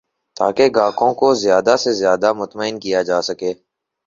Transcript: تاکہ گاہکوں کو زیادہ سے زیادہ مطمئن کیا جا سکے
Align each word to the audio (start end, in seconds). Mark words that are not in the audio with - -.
تاکہ 0.37 0.65
گاہکوں 0.75 1.13
کو 1.13 1.27
زیادہ 1.35 1.75
سے 1.83 1.91
زیادہ 1.93 2.29
مطمئن 2.33 2.75
کیا 2.79 3.01
جا 3.01 3.19
سکے 3.21 3.51